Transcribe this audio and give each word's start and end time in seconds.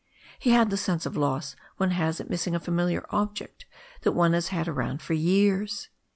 He 0.39 0.49
had 0.49 0.71
the 0.71 0.77
sense 0.77 1.05
of 1.05 1.15
loss 1.15 1.55
one 1.77 1.91
has 1.91 2.19
at 2.19 2.27
missing 2.27 2.55
a 2.55 2.59
familiar 2.59 3.05
object 3.11 3.67
that 4.01 4.13
one 4.13 4.33
has 4.33 4.47
had 4.47 4.67
around 4.67 4.99
for 5.03 5.13
years. 5.13 5.89